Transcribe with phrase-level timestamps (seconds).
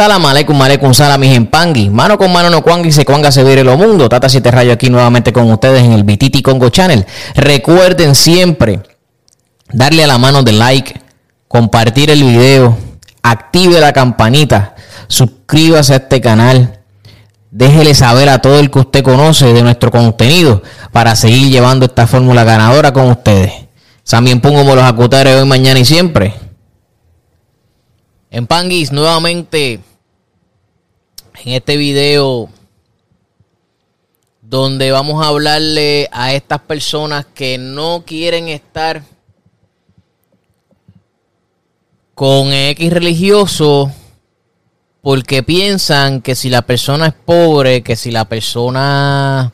[0.00, 1.90] Salam aleikum, aleikum, salam, mis.
[1.90, 4.08] Mano con mano no cuangui, se cuanga se vire lo mundo.
[4.08, 7.04] Tata Siete Rayo aquí nuevamente con ustedes en el Bititi Congo Channel.
[7.34, 8.80] Recuerden siempre
[9.70, 10.98] darle a la mano de like,
[11.48, 12.78] compartir el video,
[13.22, 14.74] active la campanita,
[15.06, 16.80] suscríbase a este canal.
[17.50, 20.62] Déjele saber a todo el que usted conoce de nuestro contenido
[20.92, 23.52] para seguir llevando esta fórmula ganadora con ustedes.
[24.08, 26.32] También pongo los acutares hoy, mañana y siempre.
[28.30, 29.80] En Panguis, nuevamente
[31.44, 32.50] en este video
[34.42, 39.02] donde vamos a hablarle a estas personas que no quieren estar
[42.14, 43.90] con X religioso
[45.00, 49.52] porque piensan que si la persona es pobre, que si la persona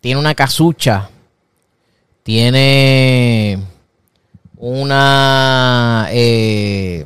[0.00, 1.10] tiene una casucha,
[2.22, 3.58] tiene
[4.56, 6.99] una eh,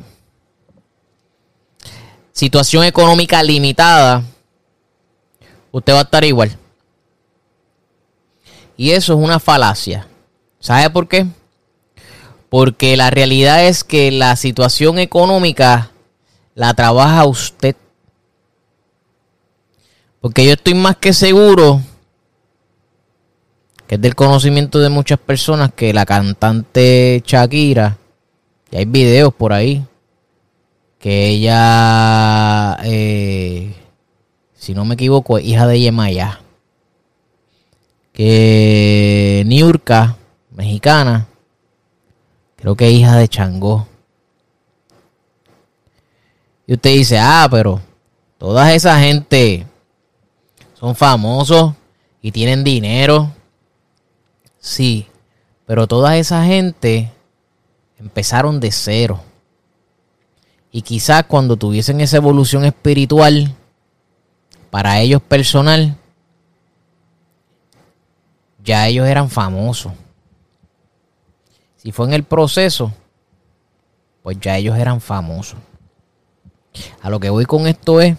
[2.45, 4.23] situación económica limitada,
[5.73, 6.55] usted va a estar igual.
[8.77, 10.07] Y eso es una falacia.
[10.61, 11.27] ¿Sabe por qué?
[12.51, 15.91] Porque la realidad es que la situación económica
[16.55, 17.77] la trabaja usted.
[20.21, 21.81] Porque yo estoy más que seguro
[23.87, 27.97] que es del conocimiento de muchas personas que la cantante Shakira,
[28.71, 29.83] y hay videos por ahí,
[31.05, 33.75] que ella, eh,
[34.55, 36.41] si no me equivoco, es hija de Yemaya,
[38.15, 40.17] que Niurka,
[40.53, 41.27] mexicana,
[42.57, 43.87] creo que es hija de Changó.
[46.67, 47.83] Y usted dice, ah, pero
[48.39, 49.67] toda esa gente
[50.73, 51.75] son famosos
[52.23, 53.31] y tienen dinero
[54.65, 55.07] Sí,
[55.67, 57.13] pero toda esa gente
[57.99, 59.21] empezaron de cero.
[60.77, 63.55] Y quizás cuando tuviesen esa evolución espiritual,
[64.73, 65.97] para ellos personal,
[68.65, 69.93] ya ellos eran famosos.
[71.77, 72.93] Si fue en el proceso,
[74.25, 75.61] pues ya ellos eran famosos.
[77.01, 78.17] A lo que voy con esto es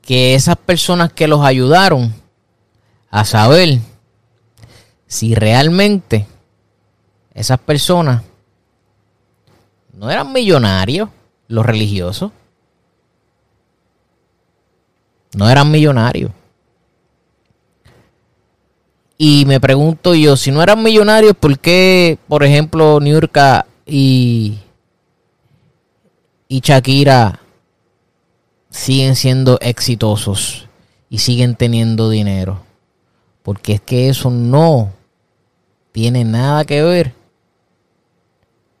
[0.00, 2.14] que esas personas que los ayudaron
[3.10, 3.80] a saber
[5.08, 6.28] si realmente
[7.34, 8.22] esas personas
[10.02, 11.08] no eran millonarios,
[11.46, 12.32] los religiosos.
[15.36, 16.32] No eran millonarios.
[19.16, 24.58] Y me pregunto yo, si no eran millonarios, ¿por qué, por ejemplo, Niurka y,
[26.48, 27.38] y Shakira
[28.70, 30.66] siguen siendo exitosos
[31.10, 32.60] y siguen teniendo dinero?
[33.44, 34.90] Porque es que eso no
[35.92, 37.21] tiene nada que ver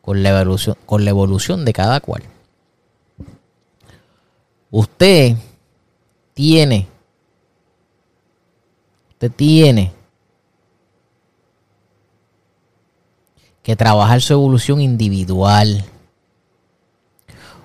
[0.02, 2.24] con la evolución, con la evolución de cada cual.
[4.70, 5.36] Usted
[6.34, 6.88] tiene,
[9.10, 9.92] usted tiene
[13.62, 15.84] que trabajar su evolución individual.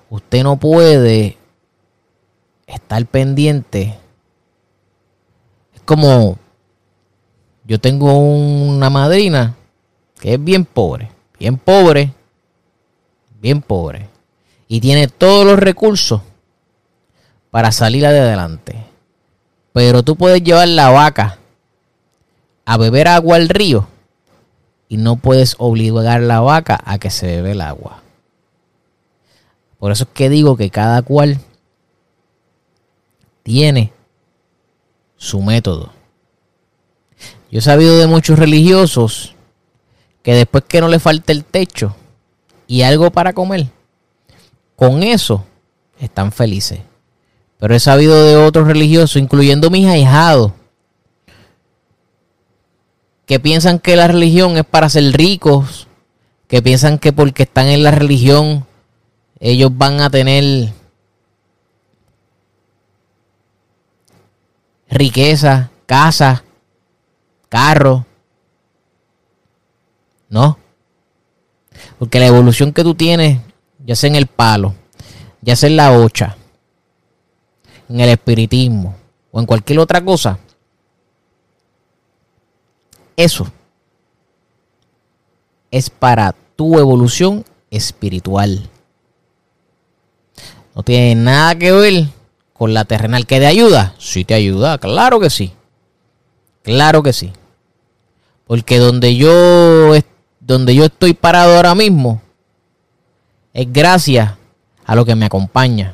[0.09, 1.37] Usted no puede
[2.67, 3.97] estar pendiente.
[5.73, 6.37] Es como
[7.65, 9.55] yo tengo una madrina
[10.19, 12.13] que es bien pobre, bien pobre,
[13.41, 14.09] bien pobre.
[14.67, 16.21] Y tiene todos los recursos
[17.51, 18.83] para salir adelante.
[19.73, 21.37] Pero tú puedes llevar la vaca
[22.65, 23.87] a beber agua al río
[24.89, 28.01] y no puedes obligar a la vaca a que se bebe el agua.
[29.79, 31.39] Por eso es que digo que cada cual
[33.43, 33.93] tiene
[35.15, 35.93] su método.
[37.51, 39.35] Yo he sabido de muchos religiosos
[40.23, 41.95] que después que no le falte el techo
[42.67, 43.67] y algo para comer,
[44.75, 45.43] con eso
[45.99, 46.79] están felices.
[47.57, 50.51] Pero he sabido de otros religiosos, incluyendo mis ahijados,
[53.25, 55.87] que piensan que la religión es para ser ricos,
[56.47, 58.65] que piensan que porque están en la religión
[59.39, 60.73] ellos van a tener
[64.89, 66.43] riqueza, casa,
[67.49, 68.05] carro.
[70.29, 70.57] No.
[71.99, 73.39] Porque la evolución que tú tienes,
[73.85, 74.73] ya sea en el palo,
[75.41, 76.37] ya sea en la ocha,
[77.89, 78.95] en el espiritismo
[79.31, 80.39] o en cualquier otra cosa,
[83.15, 83.47] eso
[85.71, 88.69] es para tu evolución espiritual.
[90.75, 92.05] No tiene nada que ver
[92.53, 93.95] con la terrenal que te ayuda.
[93.97, 95.53] Sí te ayuda, claro que sí.
[96.61, 97.31] Claro que sí.
[98.45, 99.93] Porque donde yo,
[100.47, 102.21] donde yo estoy parado ahora mismo
[103.53, 104.33] es gracias
[104.85, 105.93] a lo que me acompaña.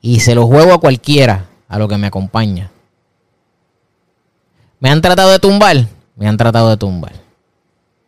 [0.00, 2.70] Y se lo juego a cualquiera a lo que me acompaña.
[4.80, 5.76] ¿Me han tratado de tumbar?
[6.16, 7.12] Me han tratado de tumbar.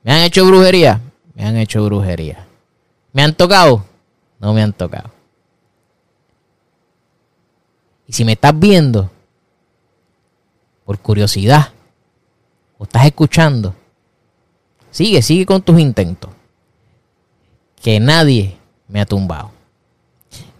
[0.02, 1.02] ¿Me han hecho brujería?
[1.34, 2.46] Me han hecho brujería.
[3.12, 3.84] ¿Me han tocado?
[4.38, 5.10] No me han tocado.
[8.06, 9.10] Y si me estás viendo,
[10.86, 11.68] por curiosidad,
[12.78, 13.74] o estás escuchando,
[14.90, 16.30] sigue, sigue con tus intentos.
[17.82, 18.56] Que nadie
[18.88, 19.50] me ha tumbado.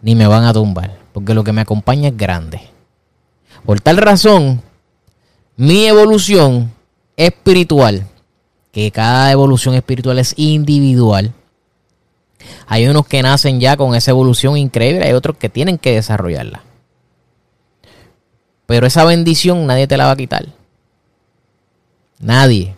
[0.03, 0.99] Ni me van a tumbar.
[1.13, 2.61] Porque lo que me acompaña es grande.
[3.65, 4.63] Por tal razón,
[5.57, 6.73] mi evolución
[7.17, 8.07] espiritual,
[8.73, 11.35] que cada evolución espiritual es individual,
[12.67, 16.63] hay unos que nacen ya con esa evolución increíble, hay otros que tienen que desarrollarla.
[18.67, 20.47] Pero esa bendición nadie te la va a quitar.
[22.19, 22.77] Nadie.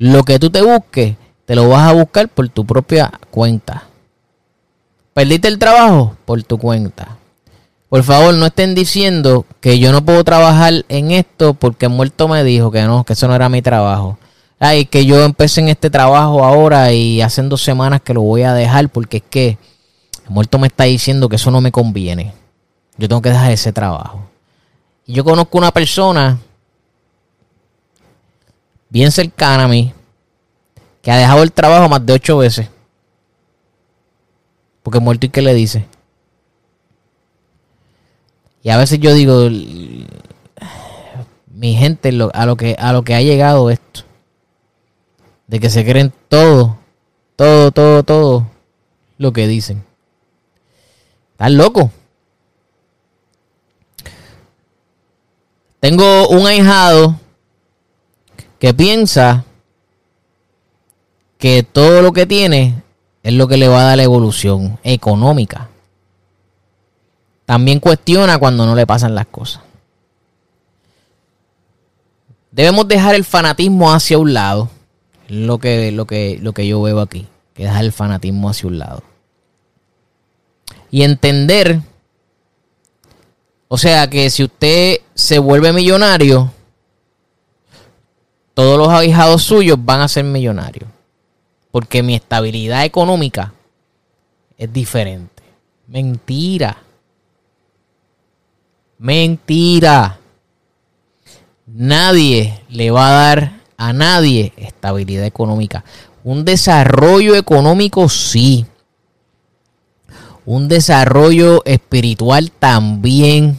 [0.00, 1.14] Lo que tú te busques,
[1.44, 3.84] te lo vas a buscar por tu propia cuenta.
[5.12, 6.16] ¿Perdiste el trabajo?
[6.24, 7.18] Por tu cuenta.
[7.90, 12.28] Por favor, no estén diciendo que yo no puedo trabajar en esto porque el muerto
[12.28, 14.16] me dijo que no, que eso no era mi trabajo.
[14.58, 18.44] Ay, que yo empecé en este trabajo ahora y hace dos semanas que lo voy
[18.44, 19.58] a dejar porque es que
[20.24, 22.32] el muerto me está diciendo que eso no me conviene.
[22.96, 24.22] Yo tengo que dejar ese trabajo.
[25.04, 26.38] Y yo conozco una persona
[28.90, 29.94] bien cercana a mí
[31.00, 32.68] que ha dejado el trabajo más de ocho veces.
[34.82, 35.86] Porque muerto y qué le dice.
[38.62, 39.48] Y a veces yo digo,
[41.46, 44.00] mi gente, a lo que, a lo que ha llegado esto.
[45.46, 46.78] De que se creen todo,
[47.36, 48.46] todo, todo, todo
[49.18, 49.84] lo que dicen.
[51.32, 51.90] Están loco.
[55.80, 57.19] Tengo un ahijado
[58.60, 59.44] que piensa
[61.38, 62.80] que todo lo que tiene
[63.24, 65.70] es lo que le va a dar la evolución económica
[67.50, 69.64] también cuestiona cuando no le pasan las cosas.
[72.52, 74.70] Debemos dejar el fanatismo hacia un lado.
[75.26, 77.26] Lo que, lo que, lo que yo veo aquí.
[77.54, 79.02] Que dejar el fanatismo hacia un lado.
[80.92, 81.80] Y entender.
[83.66, 86.52] O sea que si usted se vuelve millonario,
[88.60, 90.86] todos los ahijados suyos van a ser millonarios.
[91.70, 93.54] Porque mi estabilidad económica
[94.58, 95.42] es diferente.
[95.86, 96.76] Mentira.
[98.98, 100.18] Mentira.
[101.66, 105.82] Nadie le va a dar a nadie estabilidad económica.
[106.22, 108.66] Un desarrollo económico sí.
[110.44, 113.58] Un desarrollo espiritual también.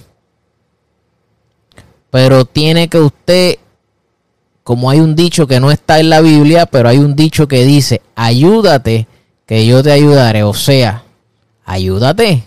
[2.12, 3.58] Pero tiene que usted,
[4.72, 7.66] como hay un dicho que no está en la Biblia, pero hay un dicho que
[7.66, 9.06] dice, ayúdate,
[9.46, 10.44] que yo te ayudaré.
[10.44, 11.04] O sea,
[11.66, 12.46] ayúdate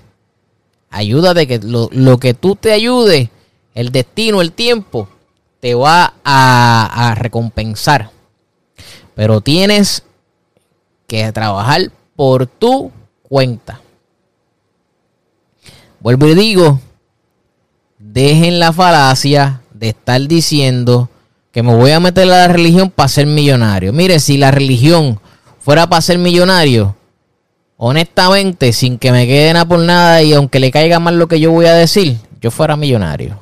[0.94, 3.30] ayúdate que lo, que tú te ayude,
[3.74, 5.06] el destino, el tiempo,
[5.60, 8.10] te va a, a recompensar.
[9.14, 10.04] Pero tienes
[11.06, 12.90] que trabajar por tu
[13.22, 13.82] cuenta.
[16.00, 16.80] Vuelvo y digo,
[17.98, 21.10] dejen la falacia de estar diciendo
[21.54, 23.92] que me voy a meter a la religión para ser millonario.
[23.92, 25.20] Mire, si la religión
[25.60, 26.96] fuera para ser millonario,
[27.76, 31.38] honestamente, sin que me quede nada por nada y aunque le caiga mal lo que
[31.38, 33.38] yo voy a decir, yo fuera millonario.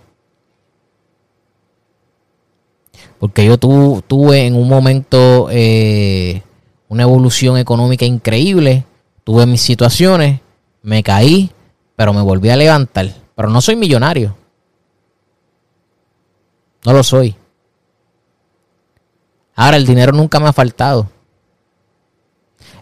[3.18, 6.42] Porque yo tuve en un momento eh,
[6.88, 8.84] una evolución económica increíble,
[9.24, 10.40] tuve mis situaciones,
[10.82, 11.50] me caí,
[11.96, 13.08] pero me volví a levantar.
[13.34, 14.36] Pero no soy millonario.
[16.84, 17.36] No lo soy.
[19.54, 21.08] Ahora, el dinero nunca me ha faltado.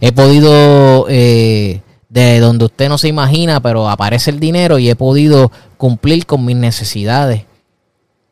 [0.01, 4.97] He podido, eh, de donde usted no se imagina, pero aparece el dinero y he
[4.97, 7.45] podido cumplir con mis necesidades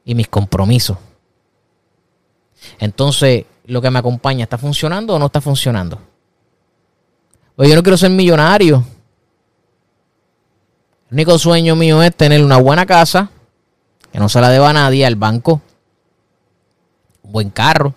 [0.05, 0.97] y mis compromisos.
[2.79, 6.01] Entonces, lo que me acompaña, ¿está funcionando o no está funcionando?
[7.55, 8.85] Pues yo no quiero ser millonario.
[11.11, 13.31] El único sueño mío es tener una buena casa,
[14.13, 15.61] que no se la deba a nadie, al banco,
[17.23, 17.95] un buen carro,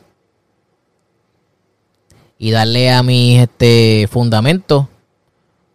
[2.43, 4.87] y darle a mis este, fundamentos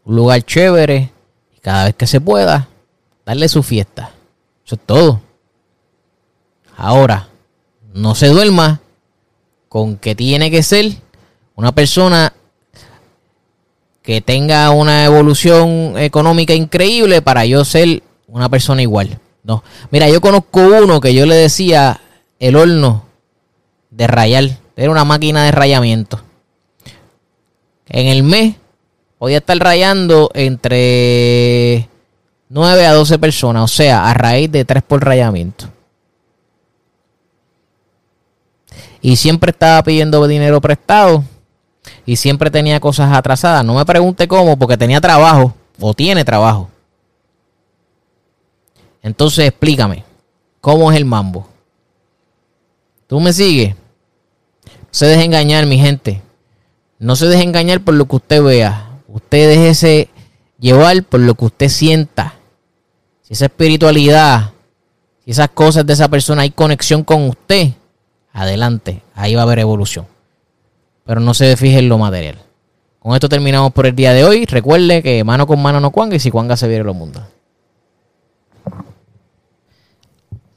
[0.04, 1.12] un lugar chévere
[1.56, 2.68] y cada vez que se pueda,
[3.24, 4.10] darle su fiesta.
[4.64, 5.20] Eso es todo.
[6.76, 7.28] Ahora,
[7.94, 8.80] no se duerma
[9.68, 10.90] con que tiene que ser
[11.54, 12.32] una persona
[14.02, 19.20] que tenga una evolución económica increíble para yo ser una persona igual.
[19.44, 19.62] No.
[19.92, 22.00] Mira, yo conozco uno que yo le decía
[22.40, 23.04] el horno
[23.90, 24.58] de rayar.
[24.74, 26.25] Era una máquina de rayamiento.
[27.88, 28.56] En el mes
[29.18, 31.88] podía estar rayando entre
[32.48, 35.68] 9 a 12 personas, o sea, a raíz de 3 por rayamiento.
[39.00, 41.22] Y siempre estaba pidiendo dinero prestado
[42.04, 43.64] y siempre tenía cosas atrasadas.
[43.64, 46.68] No me pregunte cómo, porque tenía trabajo o tiene trabajo.
[49.02, 50.02] Entonces explícame,
[50.60, 51.46] ¿cómo es el mambo?
[53.06, 53.76] ¿Tú me sigues?
[53.76, 56.22] No se deje engañar, mi gente.
[56.98, 59.00] No se deje engañar por lo que usted vea.
[59.08, 60.08] Usted déjese
[60.58, 62.34] llevar por lo que usted sienta.
[63.22, 64.52] Si esa espiritualidad,
[65.24, 67.72] si esas cosas de esa persona hay conexión con usted,
[68.32, 70.06] adelante, ahí va a haber evolución.
[71.04, 72.38] Pero no se fije en lo material.
[72.98, 74.46] Con esto terminamos por el día de hoy.
[74.46, 77.22] Recuerde que mano con mano no cuanga y si cuanga se viene los mundos.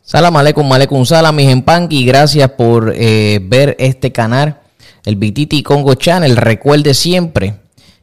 [0.02, 1.56] Salam aleikum, aleikum salam, mis
[1.92, 4.59] y Gracias por eh, ver este canal,
[5.06, 6.36] el Bititi Congo Channel.
[6.38, 7.56] Recuerde siempre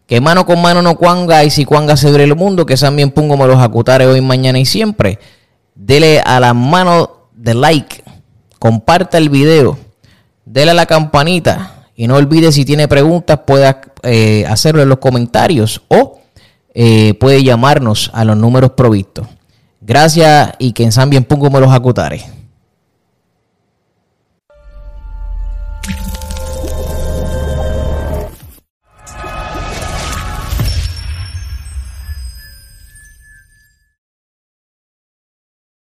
[0.07, 3.11] que mano con mano no cuanga y si cuanga se abre el mundo, que también
[3.11, 5.19] pongo me los acutare hoy, mañana y siempre.
[5.75, 8.03] Dele a la mano de like,
[8.59, 9.79] comparta el video,
[10.45, 14.99] dele a la campanita y no olvide si tiene preguntas pueda eh, hacerlo en los
[14.99, 16.21] comentarios o
[16.73, 19.27] eh, puede llamarnos a los números provistos.
[19.81, 22.36] Gracias y que San bien pongo me los acutare.